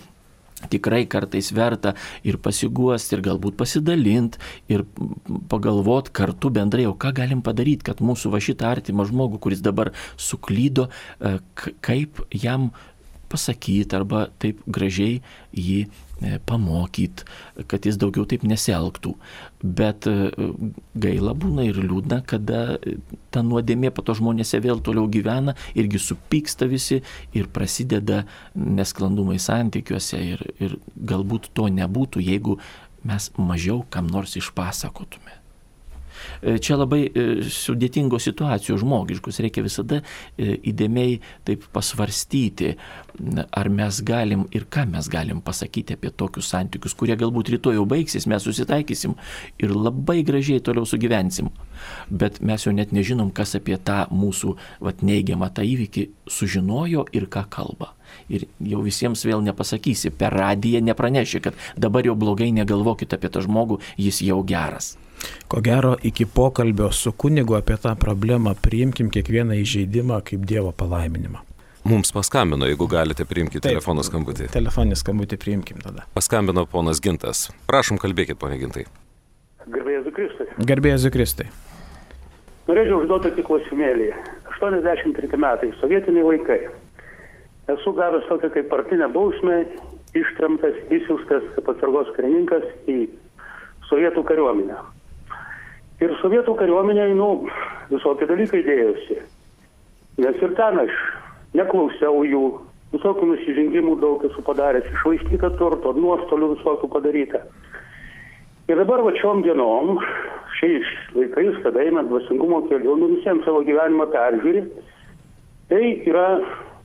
[0.73, 4.41] tikrai kartais verta ir pasiguosti, ir galbūt pasidalinti,
[4.73, 4.87] ir
[5.53, 9.93] pagalvoti kartu bendrai, o ką galim padaryti, kad mūsų va šitą artimą žmogų, kuris dabar
[10.17, 10.89] suklydo,
[11.21, 11.37] e,
[11.85, 12.71] kaip jam
[13.29, 15.21] pasakyti arba taip gražiai
[15.53, 15.87] jį
[16.49, 17.27] pamokyti,
[17.69, 19.13] kad jis daugiau taip nesielgtų.
[19.61, 20.31] Bet e,
[20.97, 22.79] gaila būna ir liūdna, kada
[23.35, 27.03] ta nuodėmė po to žmonėse vėl toliau gyvena, irgi supyksta visi
[27.37, 28.25] ir prasideda
[28.55, 32.61] nesklandumai santykiuose ir, ir galbūt to nebūtų, jeigu
[33.07, 35.36] mes mažiau kam nors išpasakotume.
[36.43, 42.75] E, čia labai e, sudėtingos situacijos žmogiškus, reikia visada e, įdėmiai taip pasvarstyti,
[43.57, 47.87] ar mes galim ir ką mes galim pasakyti apie tokius santykius, kurie galbūt rytoj jau
[47.89, 49.17] baigsis, mes susitaikysim
[49.63, 51.51] ir labai gražiai toliau sugyvensim.
[52.11, 57.29] Bet mes jau net nežinom, kas apie tą mūsų vat, neigiamą tą įvykį sužinojo ir
[57.33, 57.93] ką kalba.
[58.33, 63.43] Ir jau visiems vėl nepasakysi, per radiją nepraneši, kad dabar jau blogai negalvokit apie tą
[63.45, 64.95] žmogų, jis jau geras.
[65.49, 71.43] Ko gero, iki pokalbio su kunigu apie tą problemą priimkim kiekvieną įžeidimą kaip Dievo palaiminimą.
[71.87, 74.49] Mums paskambino, jeigu galite priimti telefono skambutį.
[74.51, 76.03] Telefoninį skambutį priimkim tada.
[76.17, 77.47] Paskambino ponas Gintas.
[77.71, 78.89] Prašom, kalbėkit, ponė Gintai.
[79.71, 80.49] Garbėsiu Kristui.
[80.67, 81.47] Garbėjai Zikristai.
[82.67, 84.09] Norėčiau užduoti tokį klausimėlį.
[84.57, 86.59] 83 metai, sovietiniai laikai.
[87.71, 89.61] Esu gavęs tokią kaip partinę bausmę,
[90.19, 93.05] ištremtas, įsiūstas kaip atsargos karininkas į
[93.91, 94.83] sovietų kariuomenę.
[96.05, 97.49] Ir sovietų kariuomenėje, nu,
[97.89, 99.21] visokie dalykai dėjosi.
[100.21, 100.97] Nes ir ten aš
[101.57, 102.43] neklausiau jų,
[102.93, 107.41] visokių nusižengimų daug esu padaręs, išvaistyta turto, nuostolių visokių padaryta.
[108.69, 109.97] Ir dabar va šiom dienom,
[110.59, 114.65] šiais laikais, kada eina dvasingumo keliu, nu visiems savo gyvenimą peržiūri,
[115.71, 116.29] tai yra,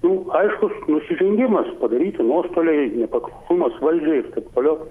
[0.06, 4.86] nu, aiškus nusižengimas, padaryti nuostoliai, nepaklumas valdžiai ir taip toliau.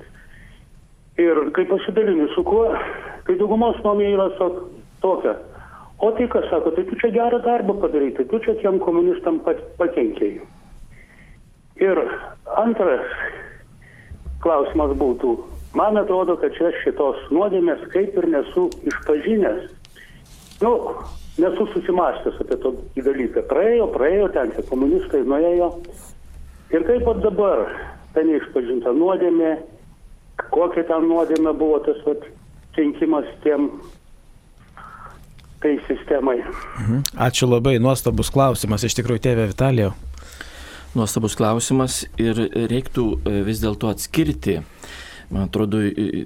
[1.20, 2.64] Ir kai pasidalini su kuo,
[3.26, 4.48] kai daugumos nuomonė yra so,
[5.04, 5.36] tokia.
[6.00, 9.42] O tai kas sako, tai tu čia gerą darbą padarai, tai tu čia tiem komunistam
[9.44, 10.40] pakenkėjai.
[11.80, 12.00] Ir
[12.60, 13.04] antras
[14.40, 15.34] klausimas būtų,
[15.76, 19.68] man atrodo, kad čia šitos nuodėmės kaip ir nesu išpažinęs.
[20.60, 20.72] Nu,
[21.40, 23.44] nesu susimastęs apie tokį dalyką.
[23.52, 25.70] Praėjo, praėjo, ten tie komunistai nuėjo.
[26.72, 27.64] Ir kaip pat dabar
[28.14, 29.52] ta neišpažinta nuodėmė,
[30.52, 32.24] kokia ten nuodėmė buvo tas vat,
[32.76, 33.70] kenkimas tiem
[35.60, 36.38] tai sistemai.
[36.80, 37.02] Mhm.
[37.20, 39.92] Ačiū labai, nuostabus klausimas iš tikrųjų, tėvė Vitalijau.
[40.96, 42.38] Nuostabus klausimas ir
[42.70, 44.56] reiktų e, vis dėlto atskirti
[45.30, 45.80] man atrodo,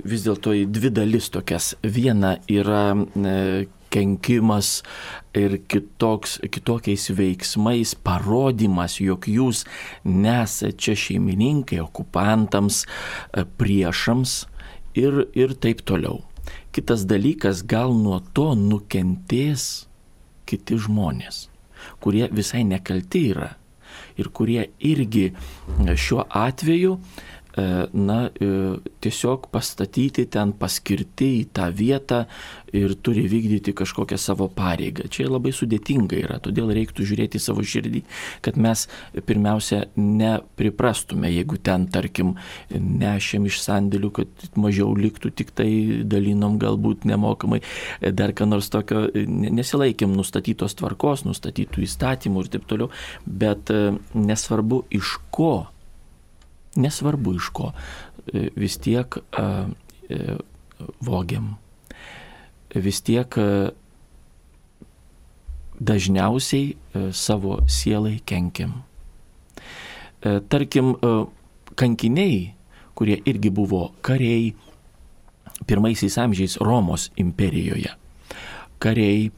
[0.08, 1.74] vis dėlto į dvi dalis tokias.
[1.84, 4.80] Viena yra e, kenkimas
[5.36, 9.64] ir kitoks, kitokiais veiksmais parodimas, jog jūs
[10.08, 14.38] nesate čia šeimininkai, okupantams, e, priešams
[14.98, 16.22] ir, ir taip toliau.
[16.74, 19.86] Kitas dalykas, gal nuo to nukentės
[20.48, 21.46] kiti žmonės,
[22.02, 23.52] kurie visai nekalti yra
[24.18, 25.28] ir kurie irgi
[25.98, 27.33] šiuo atveju E,
[27.92, 28.46] na, e,
[29.00, 32.24] tiesiog pastatyti ten, paskirti į tą vietą
[32.74, 35.06] ir turi vykdyti kažkokią savo pareigą.
[35.06, 38.02] Čia labai sudėtinga yra, todėl reiktų žiūrėti savo širdį,
[38.42, 38.86] kad mes
[39.28, 42.34] pirmiausia nepriprastume, jeigu ten, tarkim,
[42.74, 45.68] nešėm iš sandėlių, kad mažiau liktų, tik tai
[46.02, 47.60] dalinom galbūt nemokamai,
[48.02, 52.90] dar ką nors tokio, nesilaikėm nustatytos tvarkos, nustatytų įstatymų ir taip toliau,
[53.26, 55.54] bet e, nesvarbu iš ko
[56.76, 57.72] nesvarbu iš ko,
[58.32, 60.36] e, vis tiek e,
[61.04, 61.54] vogiam,
[62.74, 63.48] vis tiek e,
[65.74, 68.76] dažniausiai savo sielai kenkiam.
[70.22, 70.92] Tarkim,
[71.76, 72.54] kankiniai,
[72.94, 74.54] kurie irgi buvo kariai
[75.66, 77.90] pirmaisiais amžiais Romos imperijoje,
[78.78, 79.32] kariai,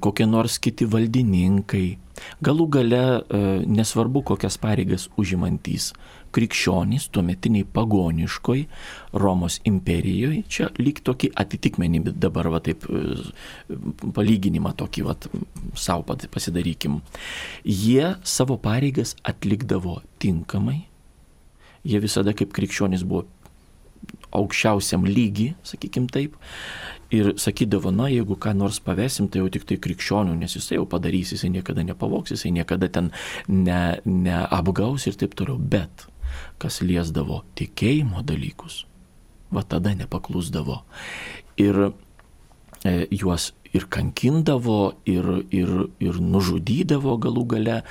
[0.00, 1.98] kokie nors kiti valdininkai,
[2.40, 3.02] galų gale
[3.66, 5.90] nesvarbu kokias pareigas užimantys
[6.34, 8.64] krikščionys tuometiniai pagoniškoj
[9.18, 13.02] Romos imperijoje, čia lyg tokį atitikmenį, bet dabar va taip e,
[14.16, 15.16] palyginimą tokį va
[15.78, 17.00] savo pasidarykim.
[17.64, 20.82] Jie savo pareigas atlikdavo tinkamai,
[21.88, 23.26] jie visada kaip krikščionys buvo
[24.34, 26.36] aukščiausiam lygi, sakykim taip,
[27.14, 30.84] ir sakydavo, na, jeigu ką nors pavesim, tai jau tik tai krikščionių, nes jisai jau
[30.90, 33.10] padarys, jisai niekada nepavoks, jisai niekada ten
[33.48, 35.56] ne, neapgaus ir taip toliau.
[35.58, 36.06] Bet
[36.62, 38.84] kas liesdavo tikėjimo dalykus,
[39.54, 40.82] va tada nepaklusdavo.
[41.58, 47.82] Ir e, juos ir kankindavo, ir, ir, ir nužudydavo galų gale,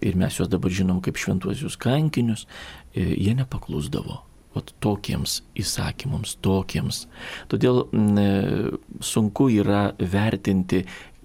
[0.00, 2.46] ir mes juos dabar žinom kaip šventuosius kankinius,
[2.94, 4.22] e, jie nepaklusdavo.
[4.50, 7.04] Vat tokiems įsakymams, tokiems.
[7.52, 8.72] Todėl m, e,
[9.04, 10.82] sunku yra vertinti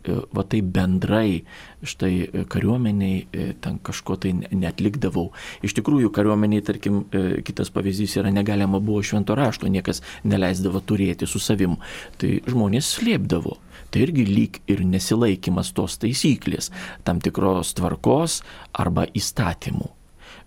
[0.07, 1.43] va tai bendrai,
[1.85, 5.29] štai e, kariuomeniai e, ten kažko tai netlikdavau.
[5.65, 7.03] Iš tikrųjų, kariuomeniai, tarkim,
[7.45, 11.77] kitas pavyzdys yra negalima buvo švento rašto, niekas neleisdavo turėti su savim.
[12.21, 13.57] Tai žmonės slėpdavo.
[13.91, 16.71] Tai irgi lyg ir nesilaikimas tos taisyklės,
[17.07, 18.41] tam tikros tvarkos
[18.75, 19.91] arba įstatymų.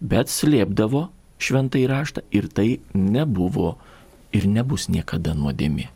[0.00, 3.76] Bet slėpdavo šventai raštą ir tai nebuvo
[4.34, 5.88] ir nebus niekada nuodėmi.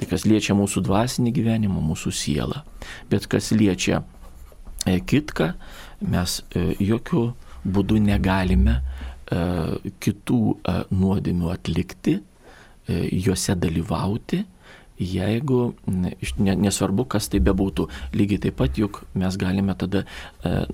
[0.00, 2.62] Tai kas liečia mūsų dvasinį gyvenimą, mūsų sielą.
[3.12, 4.00] Bet kas liečia
[4.88, 5.50] e, kitką,
[6.08, 7.24] mes e, jokių
[7.68, 9.42] būdų negalime e,
[10.00, 10.40] kitų
[10.96, 12.16] nuodėmių atlikti,
[12.90, 14.40] juose dalyvauti,
[14.98, 15.58] jeigu,
[16.40, 17.84] nesvarbu, kas tai bebūtų,
[18.16, 20.02] lygiai taip pat juk mes galime tada,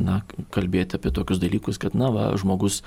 [0.00, 0.22] na,
[0.54, 2.80] kalbėti apie tokius dalykus, kad, na, va, žmogus,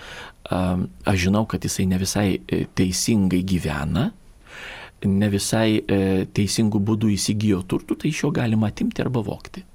[0.49, 2.25] aš žinau, kad jisai ne visai
[2.79, 4.09] teisingai gyvena,
[5.07, 9.65] ne visai e, teisingų būdų įsigijo turtų, tai iš jo galima atimti arba vokti.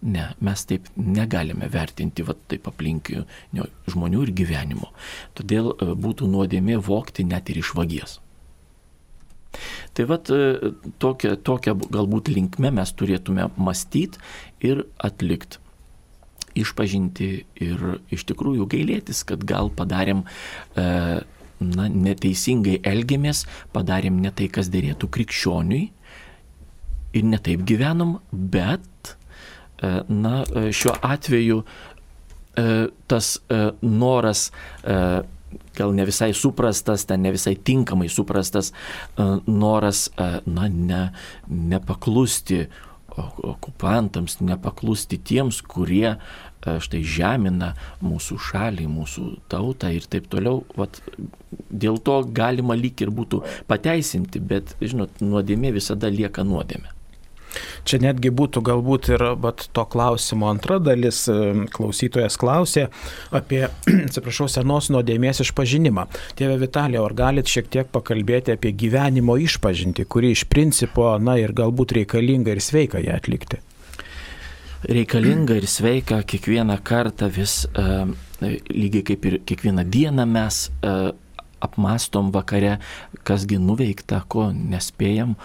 [0.00, 4.92] Ne, mes taip negalime vertinti va, taip aplinkinių žmonių ir gyvenimo.
[5.36, 8.18] Todėl e, būtų nuodėmė vokti net ir iš vagies.
[9.98, 10.28] Tai vad
[11.02, 14.20] tokia, tokia galbūt linkme mes turėtume mąstyti
[14.62, 15.58] ir atlikti
[16.58, 17.28] išpažinti
[17.62, 20.24] ir iš tikrųjų gailėtis, kad gal padarėm,
[20.74, 20.86] e,
[21.60, 23.44] na, neteisingai elgėmės,
[23.74, 25.82] padarėm ne tai, kas dėrėtų krikščioniui
[27.16, 29.14] ir netaip gyvenom, bet,
[29.82, 32.64] e, na, šiuo atveju e,
[33.10, 34.48] tas e, noras
[34.84, 34.96] e,
[35.76, 38.70] gal ne visai suprastas, ten ne visai tinkamai suprastas
[39.50, 40.04] noras,
[40.46, 41.00] na, ne,
[41.48, 42.60] nepaklusti
[43.16, 46.16] okupantams, nepaklusti tiems, kurie
[46.60, 47.72] štai žemina
[48.04, 50.62] mūsų šalį, mūsų tautą ir taip toliau.
[50.76, 51.00] Vat,
[51.70, 56.99] dėl to galima lyg ir būtų pateisinti, bet, žinot, nuodėmė visada lieka nuodėmė.
[57.88, 61.22] Čia netgi būtų galbūt ir bet, to klausimo antra dalis.
[61.30, 62.86] E, klausytojas klausė
[63.36, 63.64] apie,
[64.06, 66.06] atsiprašau, senos nuodėmės išpažinimą.
[66.38, 71.54] Tėve Vitalija, ar galit šiek tiek pakalbėti apie gyvenimo išpažinti, kuri iš principo, na ir
[71.56, 73.60] galbūt reikalinga ir sveika ją atlikti?
[74.80, 78.08] Reikalinga ir sveika kiekvieną kartą vis, uh,
[78.40, 81.10] lygiai kaip ir kiekvieną dieną mes uh,
[81.60, 82.78] apmastom vakare,
[83.26, 85.36] kasgi nuveikta, ko nespėjam,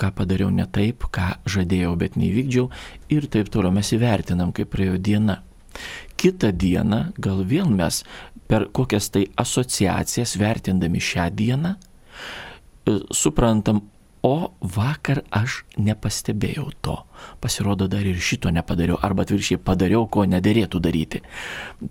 [0.00, 2.68] ką padariau ne taip, ką žadėjau, bet neįvykdžiau
[3.12, 5.40] ir taip toliau mes įvertinam, kaip praėjo diena.
[6.20, 8.02] Kita diena gal vėl mes
[8.50, 13.84] per kokias tai asociacijas vertindami šią dieną e, suprantam,
[14.26, 16.96] o vakar aš nepastebėjau to.
[17.40, 21.22] Pasirodo, dar ir šito nepadariau, arba atvirkščiai padariau, ko nederėtų daryti.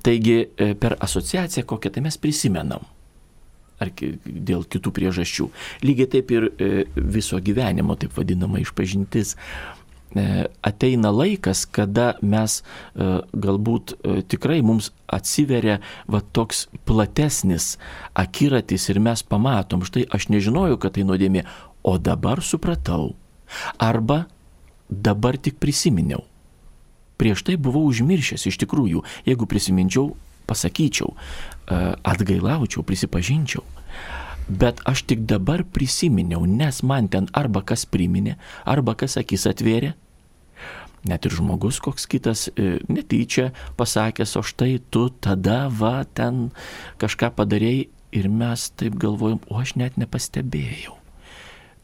[0.06, 2.86] Taigi e, per asociaciją kokią tai mes prisimenam
[3.80, 5.50] ar dėl kitų priežasčių.
[5.86, 9.36] Lygiai taip ir e, viso gyvenimo, taip vadinama, išpažintis.
[10.18, 10.26] E,
[10.66, 13.96] ateina laikas, kada mes e, galbūt
[14.32, 17.76] tikrai mums atsiveria va toks platesnis
[18.18, 21.46] akiratis ir mes pamatom, štai aš nežinojau, kad tai nuodėmė,
[21.84, 23.14] o dabar supratau.
[23.82, 24.26] Arba
[24.90, 26.26] dabar tik prisiminiau.
[27.20, 30.14] Prieš tai buvau užmiršęs iš tikrųjų, jeigu prisiminčiau,
[30.50, 31.14] pasakyčiau,
[31.70, 33.62] atgailaučiau, prisipažinčiau.
[34.50, 39.94] Bet aš tik dabar prisiminiau, nes man ten arba kas priminė, arba kas akis atvėrė.
[41.06, 46.50] Net ir žmogus koks kitas e, netyčia pasakęs, o štai tu tada va ten
[47.00, 47.86] kažką padarėjai
[48.20, 50.98] ir mes taip galvojom, o aš net nepastebėjau.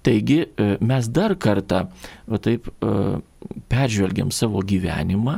[0.03, 1.85] Taigi e, mes dar kartą
[2.25, 3.21] va taip e,
[3.69, 5.37] peržvelgiam savo gyvenimą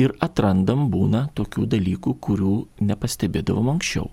[0.00, 2.54] ir atrandam būna tokių dalykų, kurių
[2.90, 4.08] nepastebėdavom anksčiau.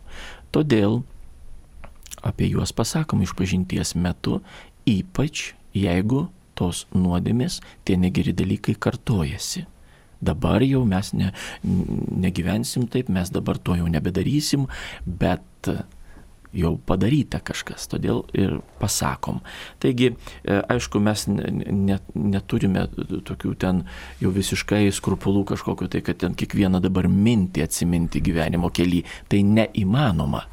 [0.51, 1.01] Todėl
[2.25, 4.41] apie juos pasakom išpažinties metu,
[4.87, 9.67] ypač jeigu tos nuodėmės, tie negeri dalykai kartojasi.
[10.17, 11.29] Dabar jau mes ne,
[11.63, 14.65] negyvensim taip, mes dabar to jau nebedarysim,
[15.05, 15.69] bet
[16.57, 19.41] jau padaryta kažkas, todėl ir pasakom.
[19.83, 22.87] Taigi, e, aišku, mes net, neturime
[23.27, 23.83] tokių ten
[24.21, 30.45] jau visiškai skrupulų kažkokio, tai kad ten kiekvieną dabar mintį atsiminti gyvenimo keli, tai neįmanoma.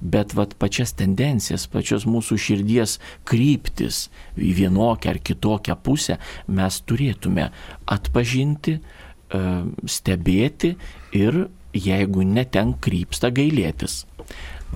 [0.00, 7.48] Bet vat pačias tendencijas, pačios mūsų širdies kryptis į vienokią ar kitokią pusę mes turėtume
[7.96, 9.44] atpažinti, e,
[9.88, 10.74] stebėti
[11.16, 14.04] ir jeigu neten krypsta gailėtis.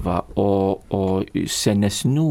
[0.05, 1.03] Va, o, o
[1.51, 2.31] senesnių,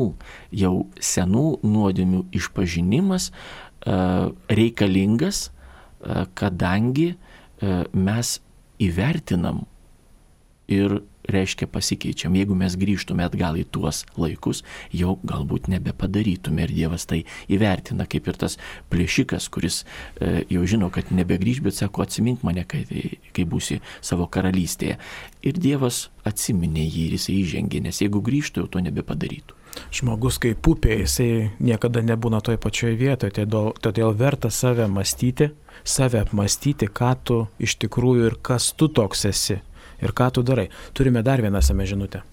[0.56, 8.38] jau senų nuodėmių išpažinimas uh, reikalingas, uh, kadangi uh, mes
[8.84, 9.66] įvertinam
[10.72, 11.02] ir
[11.32, 12.36] reiškia pasikeičiam.
[12.38, 14.64] Jeigu mes grįžtume atgal į tuos laikus,
[14.96, 18.58] jau galbūt nebepadarytume ir Dievas tai įvertina, kaip ir tas
[18.92, 22.84] plėšikas, kuris e, jau žino, kad nebegrįž, bet sako, atsimink mane, kai,
[23.36, 24.98] kai būsi savo karalystėje.
[25.48, 29.58] Ir Dievas atsiminė jį ir jisai įžengė, nes jeigu grįžtų, jau to nebepadarytų.
[29.94, 31.30] Žmogus kaip upė, jisai
[31.62, 35.52] niekada nebūna toje pačioje vietoje, todėl, todėl verta save mąstyti,
[35.88, 39.62] save apmastyti, ką tu iš tikrųjų ir kas tu toks esi
[40.02, 40.70] ir ką tu darai.
[40.94, 42.24] Turime dar vieną same žinutę.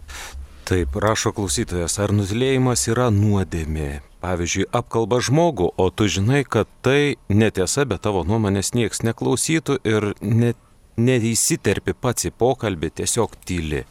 [0.64, 4.00] Taip, rašo klausytojas, ar nutilėjimas yra nuodėmė?
[4.24, 10.14] Pavyzdžiui, apkalba žmogų, o tu žinai, kad tai netiesa, bet tavo nuomonės nieks neklausytų ir
[10.24, 10.56] net
[10.96, 13.82] neįsiterpi pats į pokalbį, tiesiog tyli.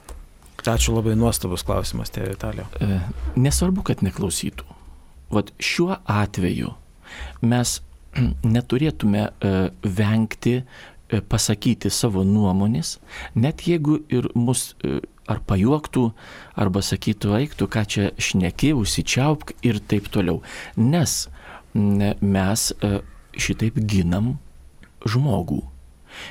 [0.64, 2.66] Ačiū labai nuostabus klausimas, tėvė Vitalio.
[2.80, 3.02] E,
[3.36, 4.66] nesvarbu, kad neklausytų.
[5.36, 6.72] Vat šiuo atveju
[7.46, 7.76] mes
[8.56, 9.54] neturėtume e,
[9.84, 10.62] vengti
[11.22, 12.98] pasakyti savo nuomonės,
[13.36, 15.00] net jeigu ir mus e,
[15.30, 16.08] ar pajuoktų,
[16.60, 20.42] arba sakytų, eiktų, ką čia šneki, užsičiaupk ir taip toliau.
[20.78, 21.28] Nes
[21.74, 23.00] mes e,
[23.38, 24.38] šitaip ginam
[25.06, 25.62] žmogų,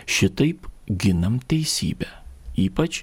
[0.07, 2.11] šitaip ginam teisybę.
[2.59, 3.03] Ypač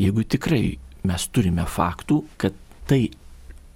[0.00, 2.56] jeigu tikrai mes turime faktų, kad
[2.88, 3.08] tai,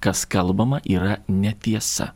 [0.04, 2.12] kas kalbama, yra netiesa.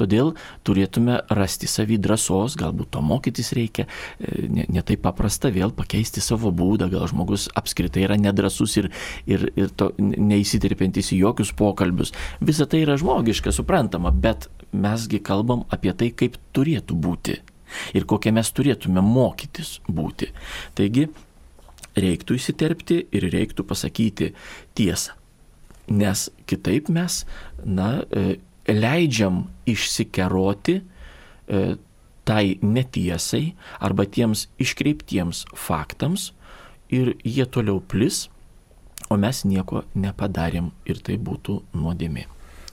[0.00, 0.32] Todėl
[0.66, 3.86] turėtume rasti savį drąsos, galbūt to mokytis reikia,
[4.18, 8.90] e, ne, paprasta vėl pakeisti savo būdą, gal žmogus apskritai yra nedrasus ir,
[9.26, 12.12] ir, ir to, neįsitirpintis į jokius pokalbius.
[12.40, 17.40] Visa tai yra žmogiška, suprantama, bet mesgi kalbam apie tai, kaip turėtų būti
[17.96, 20.30] ir kokie mes turėtume mokytis būti.
[20.76, 21.08] Taigi,
[21.98, 24.32] reiktų įsiterpti ir reiktų pasakyti
[24.78, 25.16] tiesą.
[25.92, 27.24] Nes kitaip mes,
[27.64, 28.38] na, e,
[28.68, 31.62] leidžiam išsikeroti e,
[32.24, 36.30] tai netiesai arba tiems iškreiptiems faktams
[36.92, 38.28] ir jie toliau plis,
[39.10, 42.28] o mes nieko nepadarėm ir tai būtų nuodėmė.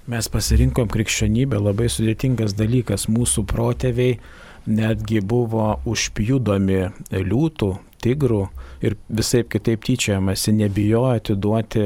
[0.10, 4.18] Mes pasirinkom krikščionybę, labai sudėtingas dalykas, mūsų protėviai
[4.70, 6.80] netgi buvo užpjudomi
[7.14, 7.70] liūtų,
[8.02, 8.48] tigrų
[8.82, 11.86] ir visai kitaip tyčiojamasi, nebijojo atiduoti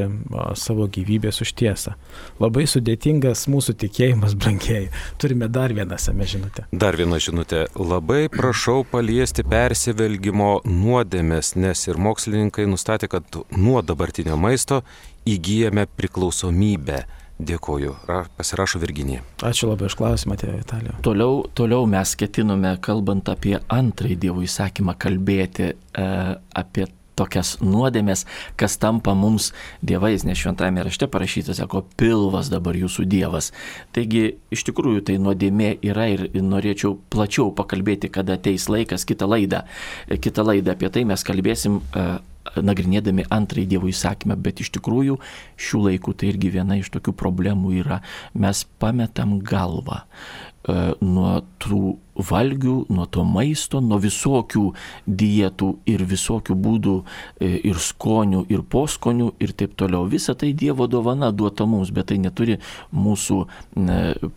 [0.60, 1.96] savo gyvybės už tiesą.
[2.42, 4.90] Labai sudėtingas mūsų tikėjimas, brangiai.
[5.22, 6.68] Turime dar vieną samę žinutę.
[6.72, 7.66] Dar viena žinutė.
[7.80, 14.84] Labai prašau paliesti persivelgimo nuodėmės, nes ir mokslininkai nustatė, kad nuo dabartinio maisto
[15.30, 17.04] įgyjame priklausomybę.
[17.42, 17.96] Dėkoju.
[18.38, 19.24] Pasirašo Virginija.
[19.44, 20.98] Ačiū labai už klausimą, tėvė Vitalija.
[21.06, 26.06] Toliau, toliau mes ketinome, kalbant apie antrąjį Dievo įsakymą, kalbėti e,
[26.54, 26.86] apie
[27.18, 28.26] tokias nuodėmės,
[28.58, 29.52] kas tampa mums
[29.86, 33.52] dievais, nes šventame rašte parašyta, sako, pilvas dabar jūsų dievas.
[33.96, 39.64] Taigi, iš tikrųjų, tai nuodėmė yra ir norėčiau plačiau pakalbėti, kada ateis laikas, kitą laidą.
[40.10, 42.08] Kitą laidą apie tai mes kalbėsim e,
[42.56, 45.20] nagrinėdami antrąjį Dievo įsakymą, bet iš tikrųjų
[45.60, 48.02] šių laikų tai irgi viena iš tokių problemų yra,
[48.34, 51.96] mes pametam galvą e, nuo tų
[52.30, 54.66] valgių, nuo to maisto, nuo visokių
[55.08, 60.06] dietų ir visokių būdų e, ir skonių, ir poskonių ir taip toliau.
[60.12, 62.60] Visa tai Dievo dovana duota mums, bet tai neturi
[62.94, 63.40] mūsų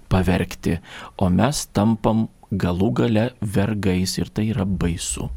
[0.08, 0.78] pavergti,
[1.20, 5.28] o mes tampam galų gale vergais ir tai yra baisu.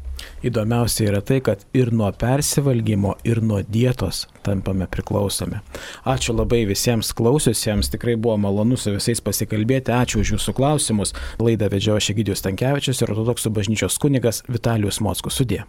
[0.46, 5.60] Įdomiausia yra tai, kad ir nuo persivalgymo, ir nuo dietos tampame priklausomi.
[6.08, 11.14] Ačiū labai visiems klausiusiems, tikrai buvo malonu su visais pasikalbėti, ačiū už jūsų klausimus.
[11.42, 15.40] Laidą vedžiojo Šegidijus Tankievičius ir ortodoksų bažnyčios kunigas Vitalijus Mockus.
[15.40, 15.64] Sudė.